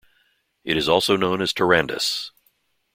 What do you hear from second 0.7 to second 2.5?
is also known as Tarandus.